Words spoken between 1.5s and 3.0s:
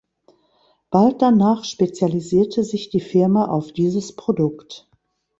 spezialisierte sich